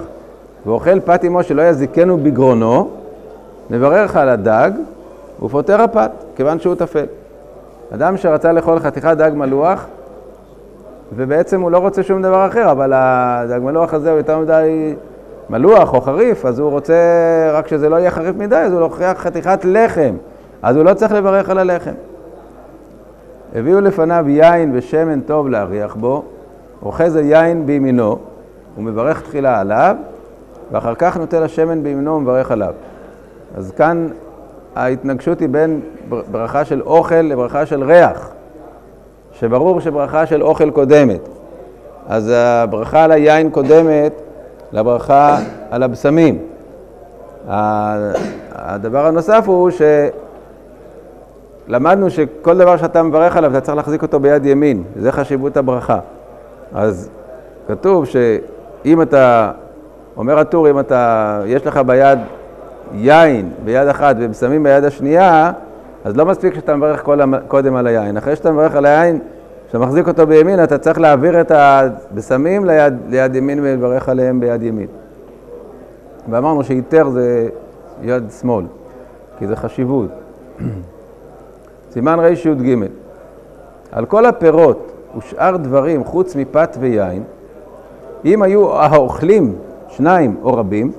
ואוכל 0.65 0.99
פת 0.99 1.25
אמו 1.27 1.43
שלא 1.43 1.61
יזיקנו 1.61 2.17
בגרונו, 2.17 2.89
מברך 3.69 4.15
על 4.15 4.29
הדג 4.29 4.71
ופותר 5.43 5.81
הפת, 5.81 6.11
כיוון 6.35 6.59
שהוא 6.59 6.75
טפל. 6.75 7.05
אדם 7.93 8.17
שרצה 8.17 8.51
לאכול 8.51 8.79
חתיכת 8.79 9.17
דג 9.17 9.31
מלוח, 9.35 9.85
ובעצם 11.15 11.61
הוא 11.61 11.71
לא 11.71 11.77
רוצה 11.77 12.03
שום 12.03 12.21
דבר 12.21 12.47
אחר, 12.47 12.71
אבל 12.71 12.93
הדג 12.95 13.59
מלוח 13.63 13.93
הזה 13.93 14.09
הוא 14.09 14.17
יותר 14.17 14.39
מדי 14.39 14.95
מלוח 15.49 15.93
או 15.93 16.01
חריף, 16.01 16.45
אז 16.45 16.59
הוא 16.59 16.71
רוצה 16.71 16.93
רק 17.53 17.67
שזה 17.67 17.89
לא 17.89 17.95
יהיה 17.95 18.11
חריף 18.11 18.35
מדי, 18.35 18.55
אז 18.55 18.73
הוא 18.73 18.79
לוקח 18.79 19.15
חתיכת 19.17 19.59
לחם, 19.63 20.15
אז 20.61 20.75
הוא 20.75 20.85
לא 20.85 20.93
צריך 20.93 21.11
לברך 21.11 21.49
על 21.49 21.57
הלחם. 21.57 21.91
הביאו 23.55 23.81
לפניו 23.81 24.25
יין 24.29 24.71
ושמן 24.73 25.19
טוב 25.21 25.49
להריח 25.49 25.95
בו, 25.95 26.23
אוחז 26.83 27.15
היין 27.15 27.65
בימינו, 27.65 28.17
הוא 28.75 28.83
מברך 28.83 29.21
תחילה 29.21 29.59
עליו, 29.59 29.95
ואחר 30.71 30.95
כך 30.95 31.17
נוטל 31.17 31.43
השמן 31.43 31.83
בימינו 31.83 32.15
ומברך 32.15 32.51
עליו. 32.51 32.73
אז 33.57 33.71
כאן 33.71 34.07
ההתנגשות 34.75 35.39
היא 35.39 35.49
בין 35.49 35.81
ברכה 36.31 36.65
של 36.65 36.81
אוכל 36.81 37.15
לברכה 37.15 37.65
של 37.65 37.83
ריח, 37.83 38.29
שברור 39.31 39.81
שברכה 39.81 40.25
של 40.25 40.43
אוכל 40.43 40.71
קודמת. 40.71 41.19
אז 42.07 42.31
הברכה 42.35 43.03
על 43.03 43.11
היין 43.11 43.49
קודמת 43.49 44.21
לברכה 44.71 45.37
על 45.71 45.83
הבשמים. 45.83 46.39
הדבר 47.47 49.05
הנוסף 49.05 49.43
הוא 49.45 49.69
שלמדנו 51.67 52.09
שכל 52.09 52.57
דבר 52.57 52.77
שאתה 52.77 53.03
מברך 53.03 53.37
עליו, 53.37 53.51
אתה 53.51 53.61
צריך 53.61 53.77
להחזיק 53.77 54.01
אותו 54.01 54.19
ביד 54.19 54.45
ימין, 54.45 54.83
וזה 54.95 55.11
חשיבות 55.11 55.57
הברכה. 55.57 55.99
אז 56.73 57.09
כתוב 57.67 58.05
שאם 58.05 59.01
אתה, 59.01 59.51
אומר 60.17 60.39
הטור, 60.39 60.69
אם 60.69 60.79
אתה, 60.79 61.41
יש 61.45 61.67
לך 61.67 61.77
ביד 61.77 62.19
יין 62.93 63.51
ביד 63.65 63.87
אחת 63.87 64.15
ובשמים 64.19 64.63
ביד 64.63 64.83
השנייה, 64.83 65.51
אז 66.05 66.17
לא 66.17 66.25
מספיק 66.25 66.55
שאתה 66.55 66.75
מברך 66.75 67.03
קודם 67.47 67.75
על 67.75 67.87
היין. 67.87 68.17
אחרי 68.17 68.35
שאתה 68.35 68.51
מברך 68.51 68.75
על 68.75 68.85
היין, 68.85 69.19
כשאתה 69.67 69.79
מחזיק 69.79 70.07
אותו 70.07 70.27
בימין, 70.27 70.63
אתה 70.63 70.77
צריך 70.77 70.99
להעביר 70.99 71.41
את 71.41 71.51
הבשמים 71.51 72.65
ליד, 72.65 72.93
ליד 73.09 73.35
ימין 73.35 73.59
ולברך 73.59 74.09
עליהם 74.09 74.39
ביד 74.39 74.63
ימין. 74.63 74.87
ואמרנו 76.29 76.63
שאיתר 76.63 77.09
זה 77.09 77.49
יד 78.01 78.23
שמאל, 78.41 78.65
כי 79.39 79.47
זה 79.47 79.55
חשיבות. 79.55 80.09
סימן 81.91 82.19
רי"ג 82.19 82.87
על 83.91 84.05
כל 84.05 84.25
הפירות 84.25 84.91
ושאר 85.17 85.57
דברים 85.57 86.03
חוץ 86.03 86.35
מפת 86.35 86.77
ויין, 86.79 87.23
אם 88.25 88.41
היו 88.41 88.73
האוכלים 88.73 89.55
שניים 89.89 90.35
או 90.43 90.53
רבים, 90.53 90.91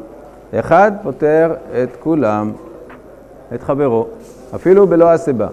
אחד 0.54 0.92
פותר 1.02 1.54
את 1.82 1.96
כולם, 2.00 2.52
את 3.54 3.62
חברו, 3.62 4.06
אפילו 4.54 4.86
בלא 4.86 5.10
הסיבה. 5.10 5.46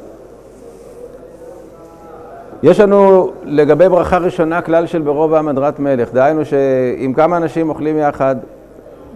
יש 2.64 2.80
לנו 2.80 3.32
לגבי 3.44 3.90
ברכה 3.90 4.18
ראשונה 4.18 4.62
כלל 4.62 4.86
של 4.86 5.02
ברוב 5.02 5.34
המדרת 5.34 5.80
מלך, 5.80 6.14
דהיינו 6.14 6.46
שאם 6.46 7.14
כמה 7.16 7.38
אנשים 7.38 7.70
אוכלים 7.70 7.98
יחד, 7.98 8.36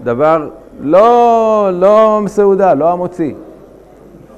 דבר 0.04 0.50
לא, 0.82 1.70
לא 1.74 2.20
מסעודה, 2.24 2.74
לא 2.74 2.92
המוציא. 2.92 3.34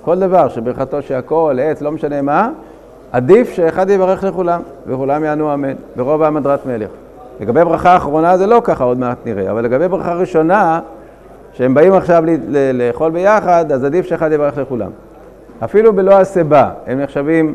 כל 0.01 0.19
דבר 0.19 0.49
שברכתו 0.49 1.01
שהכל, 1.01 1.57
עץ, 1.61 1.81
לא 1.81 1.91
משנה 1.91 2.21
מה, 2.21 2.49
עדיף 3.11 3.49
שאחד 3.51 3.89
יברך 3.89 4.23
לכולם, 4.23 4.61
וכולם 4.87 5.23
יענו 5.23 5.53
אמן, 5.53 5.73
ברוב 5.95 6.23
המדרת 6.23 6.65
מלך. 6.65 6.89
לגבי 7.39 7.63
ברכה 7.65 7.97
אחרונה 7.97 8.37
זה 8.37 8.47
לא 8.47 8.61
ככה, 8.63 8.83
עוד 8.83 8.99
מעט 8.99 9.17
נראה, 9.25 9.51
אבל 9.51 9.63
לגבי 9.63 9.87
ברכה 9.87 10.13
ראשונה, 10.13 10.79
שהם 11.53 11.73
באים 11.73 11.93
עכשיו 11.93 12.23
לאכול 12.73 13.11
ביחד, 13.11 13.71
אז 13.71 13.83
עדיף 13.83 14.05
שאחד 14.05 14.31
יברך 14.31 14.57
לכולם. 14.57 14.89
אפילו 15.63 15.93
בלא 15.93 16.19
הסיבה, 16.19 16.69
הם 16.87 16.99
נחשבים 16.99 17.53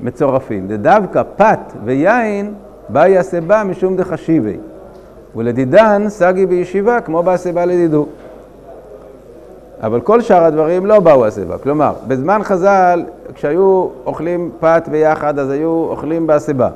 מצורפים. 0.00 0.68
דווקא 0.68 1.22
פת 1.36 1.72
ויין, 1.84 2.54
באי 2.88 3.18
הסיבה 3.18 3.64
משום 3.64 3.96
דחשיבי. 3.96 4.56
ולדידן 5.36 6.04
סגי 6.08 6.46
בישיבה 6.46 7.00
כמו 7.00 7.22
בהסיבה 7.22 7.64
לדידו. 7.64 8.06
אבל 9.82 10.00
כל 10.00 10.20
שאר 10.20 10.44
הדברים 10.44 10.86
לא 10.86 11.00
באו 11.00 11.26
הסיבה. 11.26 11.58
כלומר, 11.58 11.92
בזמן 12.08 12.40
חז"ל, 12.42 13.04
כשהיו 13.34 13.88
אוכלים 14.06 14.50
פת 14.60 14.88
ביחד, 14.90 15.38
אז 15.38 15.50
היו 15.50 15.86
אוכלים 15.90 16.26
בהסיבה. 16.26 16.68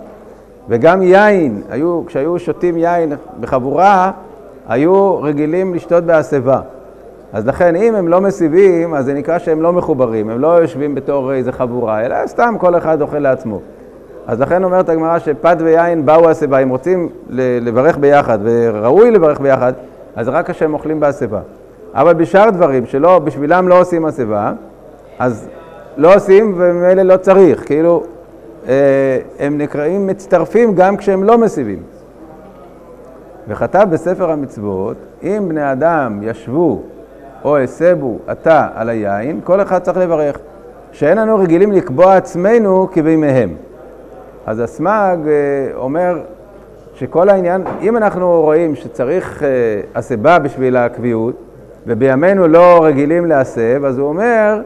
וגם 0.69 1.03
יין, 1.03 1.63
היו, 1.71 2.03
כשהיו 2.07 2.39
שותים 2.39 2.77
יין 2.77 3.13
בחבורה, 3.41 4.11
היו 4.69 5.23
רגילים 5.23 5.75
לשתות 5.75 6.05
בהסבה. 6.05 6.61
אז 7.33 7.47
לכן, 7.47 7.77
אם 7.77 7.95
הם 7.95 8.09
לא 8.09 8.21
מסיבים, 8.21 8.95
אז 8.95 9.05
זה 9.05 9.15
נקרא 9.15 9.39
שהם 9.39 9.63
לא 9.63 9.73
מחוברים, 9.73 10.31
הם 10.31 10.41
לא 10.41 10.47
יושבים 10.47 10.95
בתור 10.95 11.33
איזה 11.33 11.53
חבורה, 11.53 12.07
אלא 12.07 12.27
סתם 12.27 12.55
כל 12.59 12.77
אחד 12.77 13.03
אוכל 13.03 13.19
לעצמו. 13.19 13.61
אז 14.27 14.41
לכן 14.41 14.65
אומרת 14.65 14.89
הגמרא 14.89 15.19
שפת 15.19 15.57
ויין 15.61 16.07
באו 16.07 16.31
הסיבה, 16.31 16.59
אם 16.59 16.69
רוצים 16.69 17.09
לברך 17.61 17.99
ביחד, 17.99 18.39
וראוי 18.43 19.11
לברך 19.11 19.41
ביחד, 19.41 19.73
אז 20.17 20.29
רק 20.29 20.51
כשהם 20.51 20.75
אוכלים 20.75 21.01
בהסיבה. 21.01 21.41
אבל 21.95 22.15
בשאר 22.15 22.51
דברים 22.51 22.87
שלא, 22.87 23.19
בשבילם 23.19 23.69
לא 23.69 23.81
עושים 23.81 24.05
הסיבה, 24.05 24.53
אז 25.19 25.49
לא 25.97 26.15
עושים 26.15 26.55
וממילא 26.57 27.03
לא 27.03 27.17
צריך, 27.17 27.67
כאילו 27.67 28.03
הם 29.39 29.59
נקראים 29.59 30.07
מצטרפים 30.07 30.75
גם 30.75 30.97
כשהם 30.97 31.25
לא 31.25 31.39
מסיבים. 31.39 31.83
וכתב 33.49 33.87
בספר 33.91 34.31
המצוות, 34.31 34.97
אם 35.23 35.45
בני 35.49 35.73
אדם 35.73 36.21
ישבו 36.23 36.83
או 37.45 37.59
הסבו 37.59 38.19
עתה 38.27 38.69
על 38.75 38.89
היין, 38.89 39.41
כל 39.45 39.63
אחד 39.63 39.79
צריך 39.79 39.99
לברך. 39.99 40.39
שאין 40.93 41.19
לנו 41.19 41.37
רגילים 41.37 41.73
לקבוע 41.73 42.17
עצמנו 42.17 42.89
כבימיהם. 42.93 43.55
אז 44.47 44.61
הסמ"ג 44.61 45.17
אה, 45.27 45.75
אומר 45.75 46.21
שכל 46.95 47.29
העניין, 47.29 47.65
אם 47.81 47.97
אנחנו 47.97 48.41
רואים 48.41 48.75
שצריך 48.75 49.43
אה, 49.43 49.49
הסבה 49.95 50.39
בשביל 50.39 50.77
הקביעות, 50.77 51.35
ובימינו 51.87 52.49
לא 52.49 52.85
רגילים 52.85 53.27
להסב, 53.27 53.85
אז 53.85 53.99
הוא 53.99 54.09
אומר, 54.09 54.61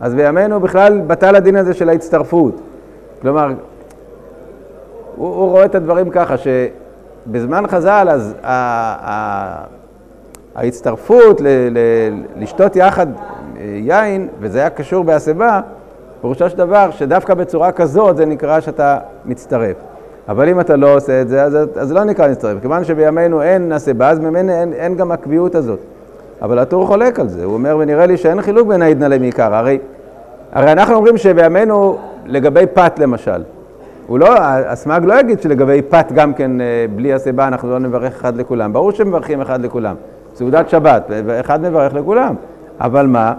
אז 0.00 0.14
בימינו 0.14 0.60
בכלל 0.60 1.00
בטל 1.06 1.36
הדין 1.36 1.56
הזה 1.56 1.74
של 1.74 1.88
ההצטרפות. 1.88 2.60
כלומר, 3.22 3.48
הוא, 5.16 5.36
הוא 5.36 5.50
רואה 5.50 5.64
את 5.64 5.74
הדברים 5.74 6.10
ככה, 6.10 6.34
שבזמן 6.38 7.64
חז"ל, 7.66 8.08
אז 8.10 8.34
ההצטרפות 10.54 11.40
ל, 11.40 11.46
ל, 11.46 11.78
לשתות 12.36 12.76
יחד 12.76 13.06
אה, 13.56 13.62
יין, 13.62 14.28
וזה 14.40 14.58
היה 14.58 14.70
קשור 14.70 15.04
בהסבה, 15.04 15.60
פירושו 16.20 16.50
של 16.50 16.56
דבר 16.56 16.90
שדווקא 16.90 17.34
בצורה 17.34 17.72
כזאת 17.72 18.16
זה 18.16 18.26
נקרא 18.26 18.60
שאתה 18.60 18.98
מצטרף. 19.24 19.76
אבל 20.28 20.48
אם 20.48 20.60
אתה 20.60 20.76
לא 20.76 20.96
עושה 20.96 21.20
את 21.20 21.28
זה, 21.28 21.42
אז, 21.42 21.56
אז 21.76 21.92
לא 21.92 22.04
נקרא 22.04 22.28
מצטרף. 22.28 22.60
כיוון 22.60 22.84
שבימינו 22.84 23.42
אין 23.42 23.72
הסיבה, 23.72 24.10
אז 24.10 24.18
ממנו 24.18 24.52
אין, 24.52 24.72
אין 24.72 24.96
גם 24.96 25.12
הקביעות 25.12 25.54
הזאת. 25.54 25.78
אבל 26.42 26.58
הטור 26.58 26.86
חולק 26.86 27.20
על 27.20 27.28
זה, 27.28 27.44
הוא 27.44 27.54
אומר, 27.54 27.76
ונראה 27.80 28.06
לי 28.06 28.16
שאין 28.16 28.42
חילוק 28.42 28.68
בין 28.68 28.82
העידנא 28.82 29.06
למעיקר. 29.06 29.54
הרי, 29.54 29.78
הרי 30.52 30.72
אנחנו 30.72 30.94
אומרים 30.94 31.16
שבימינו, 31.16 31.98
לגבי 32.26 32.64
פת 32.74 32.98
למשל, 32.98 33.42
הוא 34.06 34.18
לא, 34.18 34.34
הסמ"ג 34.42 35.00
לא 35.04 35.20
יגיד 35.20 35.42
שלגבי 35.42 35.82
פת 35.82 36.12
גם 36.14 36.34
כן, 36.34 36.60
אה, 36.60 36.86
בלי 36.96 37.12
הסיבה, 37.12 37.48
אנחנו 37.48 37.70
לא 37.70 37.78
נברך 37.78 38.02
אחד 38.02 38.36
לכולם. 38.36 38.72
ברור 38.72 38.92
שמברכים 38.92 39.40
אחד 39.40 39.64
לכולם. 39.64 39.94
סעודת 40.34 40.68
שבת, 40.68 41.02
ואחד 41.08 41.62
מברך 41.62 41.94
לכולם. 41.94 42.34
אבל 42.80 43.06
מה? 43.06 43.34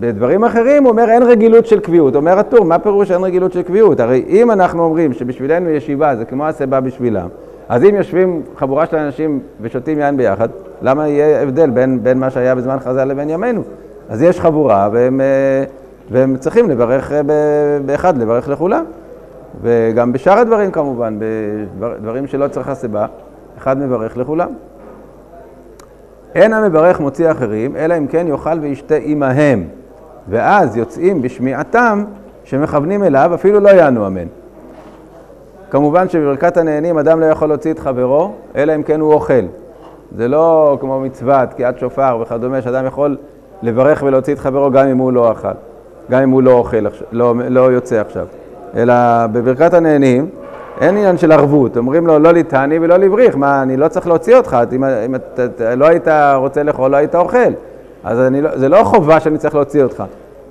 בדברים 0.00 0.44
אחרים 0.44 0.82
הוא 0.82 0.90
אומר 0.90 1.10
אין 1.10 1.22
רגילות 1.22 1.66
של 1.66 1.80
קביעות. 1.80 2.14
אומר 2.16 2.38
הטור, 2.38 2.64
מה 2.64 2.78
פירוש 2.78 3.10
אין 3.10 3.24
רגילות 3.24 3.52
של 3.52 3.62
קביעות? 3.62 4.00
הרי 4.00 4.24
אם 4.28 4.50
אנחנו 4.50 4.84
אומרים 4.84 5.12
שבשבילנו 5.12 5.70
ישיבה 5.70 6.16
זה 6.16 6.24
כמו 6.24 6.46
הסיבה 6.46 6.80
בשבילם, 6.80 7.28
אז 7.68 7.84
אם 7.84 7.94
יושבים 7.94 8.42
חבורה 8.56 8.86
של 8.86 8.96
אנשים 8.96 9.40
ושותים 9.60 9.98
יין 9.98 10.16
ביחד, 10.16 10.48
למה 10.82 11.08
יהיה 11.08 11.42
הבדל 11.42 11.70
בין, 11.70 12.02
בין 12.02 12.18
מה 12.18 12.30
שהיה 12.30 12.54
בזמן 12.54 12.76
חז"ל 12.78 13.04
לבין 13.04 13.30
ימינו? 13.30 13.62
אז 14.08 14.22
יש 14.22 14.40
חבורה 14.40 14.88
והם, 14.92 15.20
אה, 15.20 15.64
והם 16.10 16.36
צריכים 16.36 16.70
לברך 16.70 17.12
אה, 17.12 17.20
באחד, 17.86 18.18
לברך 18.18 18.48
לכולם. 18.48 18.84
וגם 19.62 20.12
בשאר 20.12 20.38
הדברים 20.38 20.70
כמובן, 20.70 21.18
בדברים 21.78 22.26
שלא 22.26 22.48
צריך 22.48 22.68
הסיבה, 22.68 23.06
אחד 23.58 23.78
מברך 23.78 24.16
לכולם. 24.16 24.48
אין 26.34 26.52
המברך 26.52 27.00
מוציא 27.00 27.30
אחרים, 27.30 27.76
אלא 27.76 27.98
אם 27.98 28.06
כן 28.06 28.26
יאכל 28.28 28.58
וישתה 28.60 28.94
עמהם. 28.94 29.64
ואז 30.28 30.76
יוצאים 30.76 31.22
בשמיעתם 31.22 32.04
שמכוונים 32.44 33.04
אליו, 33.04 33.30
אפילו 33.34 33.60
לא 33.60 33.68
יענו 33.68 34.06
אמן. 34.06 34.26
כמובן 35.70 36.08
שבברכת 36.08 36.56
הנהנים 36.56 36.98
אדם 36.98 37.20
לא 37.20 37.26
יכול 37.26 37.48
להוציא 37.48 37.72
את 37.72 37.78
חברו, 37.78 38.32
אלא 38.56 38.74
אם 38.74 38.82
כן 38.82 39.00
הוא 39.00 39.12
אוכל. 39.12 39.44
זה 40.16 40.28
לא 40.28 40.76
כמו 40.80 41.00
מצוות, 41.00 41.50
תקיעת 41.50 41.78
שופר 41.78 42.18
וכדומה, 42.22 42.62
שאדם 42.62 42.86
יכול 42.86 43.16
לברך 43.62 44.02
ולהוציא 44.06 44.34
את 44.34 44.38
חברו 44.38 44.70
גם 44.70 44.88
אם 44.88 44.98
הוא 44.98 45.12
לא 45.12 45.32
אכל, 45.32 45.48
גם 46.10 46.22
אם 46.22 46.30
הוא 46.30 46.42
לא 46.42 46.52
אוכל, 46.52 46.86
לא, 47.12 47.34
לא 47.48 47.72
יוצא 47.72 48.00
עכשיו. 48.00 48.26
אלא 48.76 48.94
בברכת 49.32 49.74
הנהנים, 49.74 50.28
אין 50.80 50.96
עניין 50.96 51.18
של 51.18 51.32
ערבות, 51.32 51.76
אומרים 51.76 52.06
לו 52.06 52.18
לא 52.18 52.32
ליטני 52.32 52.78
ולא 52.78 52.96
לבריך, 52.96 53.36
מה, 53.36 53.62
אני 53.62 53.76
לא 53.76 53.88
צריך 53.88 54.06
להוציא 54.06 54.36
אותך, 54.36 54.56
אם, 54.72 54.84
אם 54.84 55.14
אתה 55.14 55.74
לא 55.74 55.86
היית 55.86 56.08
רוצה 56.34 56.62
לאכול, 56.62 56.90
לא 56.90 56.96
היית 56.96 57.14
אוכל. 57.14 57.52
אז 58.04 58.18
לא, 58.18 58.56
זה 58.56 58.68
לא 58.68 58.82
חובה 58.84 59.20
שאני 59.20 59.38
צריך 59.38 59.54
להוציא 59.54 59.82
אותך. 59.82 60.04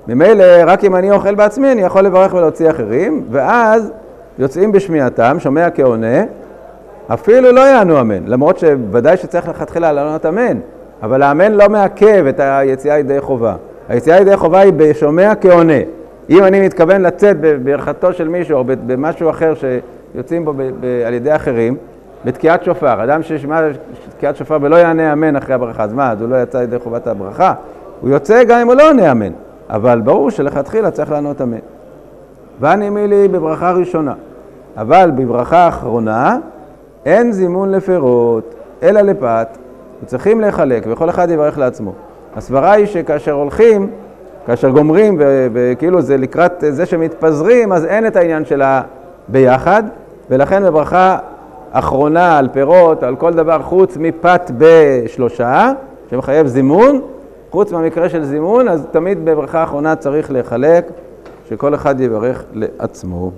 ממילא, 0.08 0.44
רק 0.66 0.84
אם 0.84 0.96
אני 0.96 1.10
אוכל 1.10 1.34
בעצמי, 1.34 1.72
אני 1.72 1.82
יכול 1.82 2.02
לברך 2.02 2.34
ולהוציא 2.34 2.70
אחרים, 2.70 3.24
ואז 3.30 3.92
יוצאים 4.38 4.72
בשמיעתם, 4.72 5.36
שומע 5.40 5.70
כעונה, 5.70 6.24
אפילו 7.08 7.52
לא 7.52 7.60
יענו 7.60 8.00
אמן, 8.00 8.26
למרות 8.26 8.58
שוודאי 8.58 9.16
שצריך 9.16 9.48
לכתחילה 9.48 9.92
לענות 9.92 10.26
אמן, 10.26 10.58
אבל 11.02 11.22
האמן 11.22 11.52
לא 11.52 11.68
מעכב 11.68 12.26
את 12.26 12.40
היציאה 12.40 12.98
ידי 12.98 13.20
חובה. 13.20 13.54
היציאה 13.88 14.20
ידי 14.20 14.36
חובה 14.36 14.60
היא 14.60 14.72
בשומע 14.76 15.32
כעונה. 15.40 15.80
אם 16.30 16.44
אני 16.44 16.60
מתכוון 16.66 17.02
לצאת 17.02 17.36
בברכתו 17.40 18.12
של 18.12 18.28
מישהו 18.28 18.58
או 18.58 18.64
במשהו 18.86 19.30
אחר 19.30 19.52
שיוצאים 19.54 20.44
בו 20.44 20.52
על 21.06 21.14
ידי 21.14 21.36
אחרים, 21.36 21.76
בתקיעת 22.24 22.64
שופר, 22.64 23.04
אדם 23.04 23.22
שישמע 23.22 23.60
תקיעת 24.16 24.36
שופר 24.36 24.58
ולא 24.60 24.76
יענה 24.76 25.12
אמן 25.12 25.36
אחרי 25.36 25.54
הברכה, 25.54 25.84
אז 25.84 25.92
מה, 25.92 26.12
אז 26.12 26.20
הוא 26.20 26.28
לא 26.28 26.42
יצא 26.42 26.58
ידי 26.58 26.78
חובת 26.78 27.06
הברכה? 27.06 27.54
הוא 28.00 28.10
יוצא 28.10 28.44
גם 28.44 28.58
אם 28.58 28.66
הוא 28.66 28.74
לא 28.74 28.88
עונה 28.88 29.12
אמן, 29.12 29.32
אבל 29.70 30.00
ברור 30.00 30.30
שלכתחילה 30.30 30.90
צריך 30.90 31.10
לענות 31.10 31.42
אמן. 31.42 31.58
ואני 32.60 33.06
לי 33.06 33.28
בברכה 33.28 33.70
ראשונה, 33.70 34.14
אבל 34.76 35.10
בברכה 35.16 35.68
אחרונה 35.68 36.38
אין 37.06 37.32
זימון 37.32 37.72
לפירות, 37.72 38.54
אלא 38.82 39.00
לפת, 39.00 39.48
וצריכים 40.02 40.40
לחלק, 40.40 40.84
וכל 40.90 41.10
אחד 41.10 41.30
יברך 41.30 41.58
לעצמו. 41.58 41.92
הסברה 42.36 42.72
היא 42.72 42.86
שכאשר 42.86 43.32
הולכים, 43.32 43.90
כאשר 44.46 44.70
גומרים, 44.70 45.20
וכאילו 45.52 46.00
זה 46.02 46.16
לקראת 46.16 46.64
זה 46.68 46.86
שמתפזרים, 46.86 47.72
אז 47.72 47.84
אין 47.84 48.06
את 48.06 48.16
העניין 48.16 48.44
של 48.44 48.62
הביחד, 48.62 49.82
ולכן 50.30 50.62
בברכה 50.64 51.18
אחרונה 51.72 52.38
על 52.38 52.48
פירות, 52.52 53.02
על 53.02 53.16
כל 53.16 53.32
דבר 53.32 53.62
חוץ 53.62 53.96
מפת 53.96 54.50
בשלושה, 54.58 55.72
שמחייב 56.10 56.46
זימון, 56.46 57.00
חוץ 57.50 57.72
מהמקרה 57.72 58.08
של 58.08 58.24
זימון, 58.24 58.68
אז 58.68 58.86
תמיד 58.90 59.24
בברכה 59.24 59.60
האחרונה 59.60 59.96
צריך 59.96 60.30
לחלק, 60.30 60.90
שכל 61.48 61.74
אחד 61.74 62.00
יברך 62.00 62.44
לעצמו. 62.52 63.30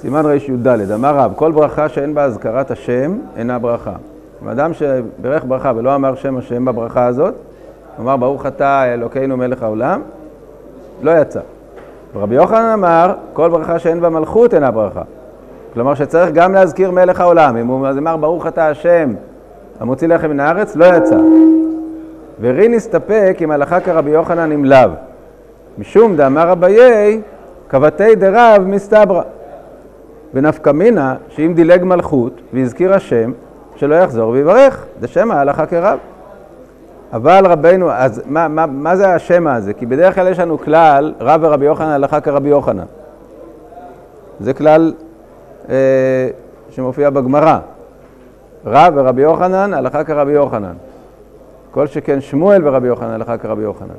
סימן 0.00 0.26
רי"ד, 0.26 0.90
אמר 0.94 1.16
רב, 1.16 1.32
כל 1.36 1.52
ברכה 1.52 1.88
שאין 1.88 2.14
בה 2.14 2.24
אזכרת 2.24 2.70
השם 2.70 3.18
אינה 3.36 3.58
ברכה. 3.58 3.92
אדם 4.50 4.72
שברך 4.74 5.44
ברכה 5.48 5.72
ולא 5.76 5.94
אמר 5.94 6.14
שם 6.14 6.36
השם 6.36 6.64
בברכה 6.64 7.06
הזאת, 7.06 7.34
אמר 8.00 8.16
ברוך 8.16 8.46
אתה 8.46 8.94
אלוקינו 8.94 9.36
מלך 9.36 9.62
העולם, 9.62 10.02
לא 11.02 11.10
יצא. 11.10 11.40
ורבי 12.14 12.34
יוחנן 12.34 12.70
אמר, 12.72 13.14
כל 13.32 13.50
ברכה 13.50 13.78
שאין 13.78 14.00
בה 14.00 14.08
מלכות 14.08 14.54
אינה 14.54 14.70
ברכה. 14.70 15.02
כלומר 15.74 15.94
שצריך 15.94 16.30
גם 16.34 16.54
להזכיר 16.54 16.90
מלך 16.90 17.20
העולם. 17.20 17.56
אם 17.56 17.66
הוא 17.66 17.88
אמר 17.88 18.16
ברוך 18.16 18.46
אתה 18.46 18.68
השם 18.68 19.14
המוציא 19.80 20.08
לחם 20.08 20.30
מן 20.30 20.40
הארץ, 20.40 20.76
לא 20.76 20.84
יצא. 20.84 21.16
ורי 22.40 22.68
נסתפק 22.68 23.36
עם 23.40 23.50
הלכה 23.50 23.80
כרבי 23.80 24.10
יוחנן 24.10 24.52
עם 24.52 24.64
לאו. 24.64 24.90
משום 25.78 26.16
דאמר 26.16 26.52
אביי, 26.52 27.20
כבתי 27.68 28.14
דרב 28.14 28.62
מסתברא. 28.66 29.22
ונפקא 30.34 30.70
מינה, 30.70 31.14
שאם 31.28 31.52
דילג 31.54 31.84
מלכות 31.84 32.40
והזכיר 32.52 32.94
השם, 32.94 33.32
שלא 33.76 33.94
יחזור 33.94 34.28
ויברך, 34.28 34.86
זה 35.00 35.08
שם 35.08 35.30
ההלכה 35.30 35.66
כרב. 35.66 35.98
אבל 37.12 37.46
רבנו, 37.46 37.90
אז 37.90 38.22
מה, 38.26 38.48
מה, 38.48 38.66
מה 38.66 38.96
זה 38.96 39.14
השם 39.14 39.46
הזה? 39.46 39.74
כי 39.74 39.86
בדרך 39.86 40.14
כלל 40.14 40.28
יש 40.28 40.38
לנו 40.38 40.58
כלל, 40.58 41.14
רב 41.20 41.40
ורבי 41.44 41.64
יוחנן 41.64 41.88
הלכה 41.88 42.20
כרבי 42.20 42.48
יוחנן. 42.48 42.84
זה 44.40 44.54
כלל 44.54 44.92
אה, 45.68 46.28
שמופיע 46.70 47.10
בגמרא. 47.10 47.58
רב 48.66 48.92
ורבי 48.96 49.22
יוחנן 49.22 49.74
הלכה 49.74 50.04
כרבי 50.04 50.32
יוחנן. 50.32 50.74
כל 51.70 51.86
שכן 51.86 52.20
שמואל 52.20 52.68
ורבי 52.68 52.88
יוחנן 52.88 53.10
הלכה 53.10 53.38
כרבי 53.38 53.62
יוחנן. 53.62 53.94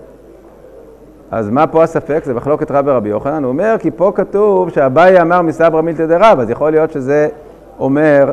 אז 1.31 1.49
מה 1.49 1.67
פה 1.67 1.83
הספק? 1.83 2.21
זה 2.25 2.33
מחלוקת 2.33 2.71
רב 2.71 2.85
ורבי 2.87 3.09
יוחנן. 3.09 3.43
הוא 3.43 3.49
אומר, 3.49 3.75
כי 3.79 3.91
פה 3.91 4.11
כתוב 4.15 4.69
שאביי 4.69 5.21
אמר 5.21 5.41
מסברא 5.41 5.81
מילתא 5.81 6.05
דרב, 6.05 6.39
אז 6.39 6.49
יכול 6.49 6.71
להיות 6.71 6.91
שזה 6.91 7.27
אומר 7.79 8.31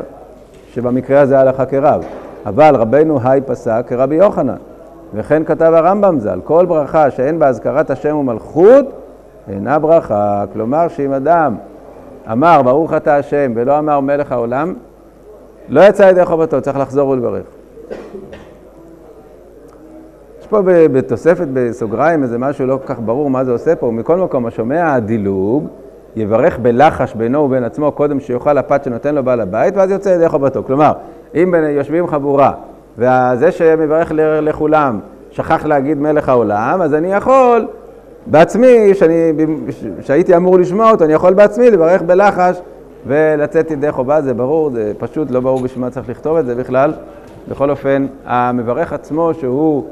שבמקרה 0.73 1.21
הזה 1.21 1.39
הלכה 1.39 1.65
כרב. 1.65 2.03
אבל 2.45 2.75
רבנו 2.75 3.19
היי 3.23 3.41
פסק 3.41 3.83
כרבי 3.87 4.15
יוחנן. 4.15 4.55
וכן 5.13 5.43
כתב 5.43 5.71
הרמב"ם 5.75 6.19
ז"ל, 6.19 6.39
כל 6.43 6.65
ברכה 6.65 7.11
שאין 7.11 7.39
בה 7.39 7.47
אזכרת 7.47 7.91
השם 7.91 8.15
ומלכות, 8.15 8.85
אינה 9.49 9.79
ברכה. 9.79 10.43
כלומר, 10.53 10.87
שאם 10.87 11.13
אדם 11.13 11.55
אמר 12.31 12.61
ברוך 12.61 12.93
אתה 12.93 13.15
השם 13.15 13.51
ולא 13.55 13.79
אמר 13.79 13.99
מלך 13.99 14.31
העולם, 14.31 14.73
לא 15.69 15.81
יצא 15.81 16.03
ידי 16.03 16.25
חובתו, 16.25 16.61
צריך 16.61 16.77
לחזור 16.77 17.09
ולברך. 17.09 17.45
פה 20.49 20.61
בתוספת 20.91 21.47
בסוגריים 21.53 22.23
איזה 22.23 22.37
משהו 22.37 22.65
לא 22.65 22.79
כל 22.85 22.93
כך 22.93 22.99
ברור 23.05 23.29
מה 23.29 23.43
זה 23.45 23.51
עושה 23.51 23.75
פה, 23.75 23.91
מכל 23.91 24.17
מקום 24.17 24.45
השומע 24.45 24.93
הדילוג 24.93 25.67
יברך 26.15 26.59
בלחש 26.59 27.13
בינו 27.13 27.39
ובין 27.39 27.63
עצמו 27.63 27.91
קודם 27.91 28.19
שיאכל 28.19 28.57
הפת 28.57 28.83
שנותן 28.83 29.15
לו 29.15 29.23
בעל 29.23 29.41
הבית 29.41 29.77
ואז 29.77 29.91
יוצא 29.91 30.09
ידי 30.09 30.29
חובתו. 30.29 30.63
כלומר, 30.63 30.91
אם 31.35 31.53
יושבים 31.69 32.07
חבורה 32.07 32.51
וזה 32.97 33.51
שמברך 33.51 34.11
לכולם 34.15 34.99
שכח 35.31 35.65
להגיד 35.65 35.97
מלך 35.97 36.29
העולם, 36.29 36.81
אז 36.81 36.93
אני 36.93 37.13
יכול 37.13 37.67
בעצמי, 38.25 38.93
שאני, 38.93 39.33
שהייתי 40.01 40.35
אמור 40.35 40.59
לשמוע 40.59 40.91
אותו, 40.91 41.05
אני 41.05 41.13
יכול 41.13 41.33
בעצמי 41.33 41.71
לברך 41.71 42.01
בלחש 42.01 42.61
ולצאת 43.07 43.71
ידי 43.71 43.91
חובה, 43.91 44.21
זה 44.21 44.33
ברור, 44.33 44.69
זה 44.69 44.91
פשוט 44.97 45.31
לא 45.31 45.39
ברור 45.39 45.61
בשביל 45.61 45.81
מה 45.83 45.89
צריך 45.89 46.09
לכתוב 46.09 46.37
את 46.37 46.45
זה 46.45 46.55
בכלל. 46.55 46.93
בכל 47.49 47.69
אופן, 47.69 48.05
המברך 48.25 48.93
עצמו 48.93 49.33
שהוא 49.33 49.83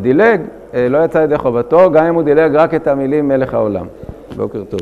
דילג, 0.00 0.40
לא 0.74 1.04
יצא 1.04 1.18
ידי 1.18 1.38
חובתו, 1.38 1.90
גם 1.90 2.04
אם 2.04 2.14
הוא 2.14 2.22
דילג 2.22 2.54
רק 2.54 2.74
את 2.74 2.86
המילים 2.86 3.28
מלך 3.28 3.54
העולם. 3.54 3.86
בוקר 4.36 4.64
טוב. 4.64 4.80